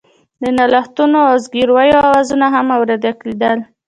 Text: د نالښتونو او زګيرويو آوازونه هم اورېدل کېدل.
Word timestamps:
د 0.41 0.43
نالښتونو 0.57 1.19
او 1.29 1.35
زګيرويو 1.43 2.01
آوازونه 2.07 2.45
هم 2.55 2.67
اورېدل 2.77 3.15
کېدل. 3.21 3.57